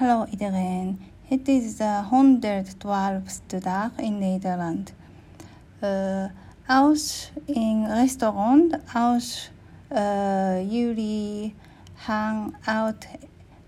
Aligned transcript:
Hallo 0.00 0.26
iedereen. 0.30 1.00
Het 1.24 1.48
is 1.48 1.76
de 1.76 2.02
112ste 2.04 3.58
dag 3.58 3.90
in 3.96 4.18
Nederland. 4.18 4.92
Uh, 5.84 6.24
als 6.66 7.32
in 7.44 7.86
restaurant, 7.86 8.78
als 8.94 9.50
uh, 9.92 10.70
jullie 10.70 11.54
gaan 11.94 12.56
uit, 12.64 13.08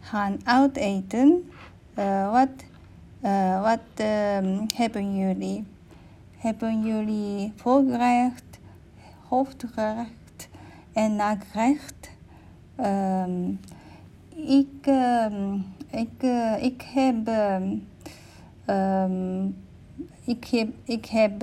gaan 0.00 0.40
uit 0.44 0.76
eten, 0.76 1.50
uh, 1.98 2.30
wat, 2.30 2.64
wat 3.62 4.06
um, 4.06 4.66
hebben 4.74 5.16
jullie? 5.16 5.64
Hebben 6.36 6.82
jullie 6.82 7.52
voorgerecht, 7.56 8.58
hoofdgerecht 9.28 10.48
en 10.92 11.16
nagerecht? 11.16 12.10
Um, 12.80 13.60
ik, 14.36 14.86
uh, 14.88 15.26
ik, 15.90 16.22
uh, 16.22 16.62
ik 16.62 16.82
heb, 16.94 17.16
ik 20.24 20.44
heb, 20.44 20.68
ik 20.84 21.06
heb 21.06 21.42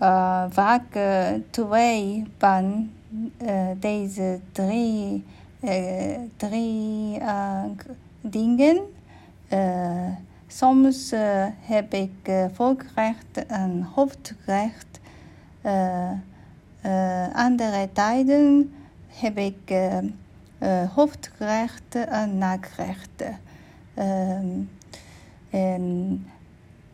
uh, 0.00 0.44
vaak 0.50 0.98
twee 1.50 2.24
van 2.38 2.90
deze 3.78 4.40
drie, 4.52 5.24
drie 6.36 7.18
dingen. 8.20 8.80
soms 10.46 11.12
heb 11.60 11.94
ik 11.94 12.32
voorgerecht 12.52 13.46
en 13.46 13.88
hoofdgerecht. 13.94 15.00
andere 17.32 17.88
tijden 17.92 18.74
heb 19.08 19.38
ik 19.38 19.70
uh, 19.70 19.98
hoofdgerechten 20.94 22.08
en 22.08 22.38
nagerechten. 22.38 23.38
Um, 23.98 24.70
en 25.50 26.26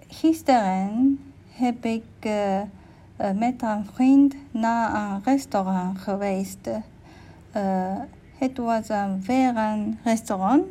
gisteren 0.08 1.18
heb 1.50 1.84
ik 1.84 2.04
uh, 2.20 2.60
met 3.34 3.62
een 3.62 3.86
vriend 3.92 4.34
naar 4.50 4.94
een 4.94 5.22
restaurant 5.24 5.98
geweest. 5.98 6.66
Uh, 7.56 7.96
het 8.38 8.56
was 8.56 8.88
een 8.88 9.22
vegan 9.22 9.98
restaurant. 10.04 10.64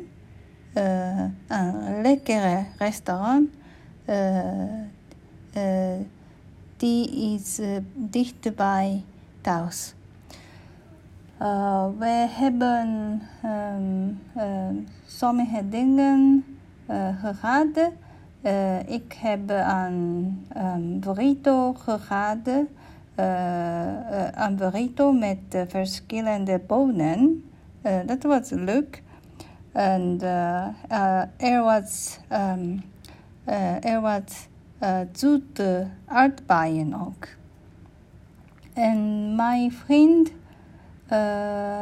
een 0.72 2.02
lekkere 2.02 2.64
restaurant. 2.78 3.48
die 6.76 7.34
is 7.34 7.60
dichtbij 7.94 9.04
thuis. 9.40 9.94
Uh, 11.42 11.88
we 11.98 12.26
hebben 12.30 13.20
um, 13.44 14.20
um, 14.36 14.86
sommige 15.06 15.68
dingen 15.68 16.44
uh, 16.90 17.08
gehad. 17.20 17.90
Uh, 18.42 18.88
ik 18.88 19.12
heb 19.12 19.50
een 19.50 20.46
um, 20.56 21.00
burrito 21.00 21.72
gehad. 21.72 22.48
een 24.34 24.56
burrito 24.56 25.12
met 25.12 25.38
verschillende 25.68 26.60
bonen. 26.66 27.44
dat 28.06 28.22
was 28.22 28.50
leuk. 28.50 29.02
En 29.72 30.20
er 31.36 31.62
was, 31.62 32.18
um, 32.32 32.82
er 33.80 34.00
was 34.00 34.48
zoete 35.12 35.86
aardbeien 36.04 36.94
ook. 37.06 37.28
En 38.72 39.34
mijn 39.34 39.72
vriend 39.72 40.28
uh, 40.28 40.39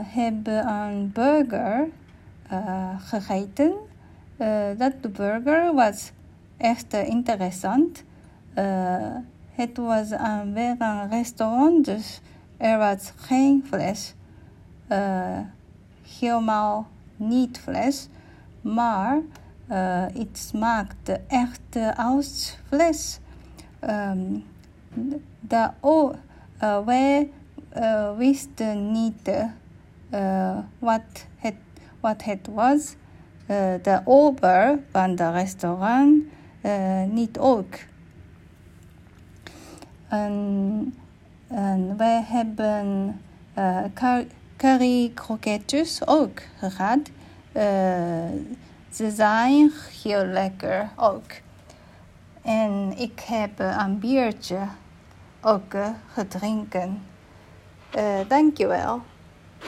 hebben 0.07 0.69
een 0.69 1.13
burger 1.13 1.89
uh, 2.53 3.01
gegeten. 3.01 3.73
Uh, 4.39 4.67
dat 4.79 5.13
burger 5.13 5.75
was 5.75 6.13
echt 6.57 6.93
interessant. 6.93 8.05
het 9.51 9.77
was 9.77 10.11
een 10.11 10.53
vegan 10.55 11.09
restaurant, 11.09 11.85
dus 11.85 12.21
er 12.57 12.79
was 12.79 13.13
geen 13.17 13.65
vlees. 13.69 14.15
helemaal 16.19 16.87
niet 17.17 17.61
vlees, 17.61 18.09
maar 18.61 19.19
het 20.13 20.39
smaakte 20.39 21.21
echt 21.27 21.97
als 21.97 22.59
vlees. 22.69 23.21
Um, 23.81 24.45
de, 25.41 25.71
oh, 25.81 26.15
wij 26.85 27.31
uh, 27.79 28.17
wist 28.17 28.63
niet 28.75 29.29
uh, 30.11 30.59
wat, 30.79 31.27
het, 31.37 31.55
wat 32.01 32.25
het 32.25 32.49
was. 32.55 32.95
Uh, 33.51 33.57
de 33.83 34.01
ober 34.05 34.79
van 34.91 35.15
de 35.15 35.31
restaurant 35.31 36.23
niet 37.13 37.39
ook. 37.39 37.75
En, 40.09 40.95
wij 41.97 42.23
hebben 42.27 43.21
curry 44.57 45.11
kroketjes 45.15 46.07
ook 46.07 46.43
gehad. 46.59 47.11
ze 48.91 49.11
zijn 49.11 49.73
heel 50.03 50.25
lekker 50.25 50.89
ook. 50.97 51.31
En 52.43 52.93
ik 52.97 53.21
heb 53.21 53.59
een 53.59 53.99
biertje 53.99 54.59
ook 55.41 55.75
gedronken. 56.13 57.01
Uh, 57.97 58.21
dankjewel. 58.29 59.03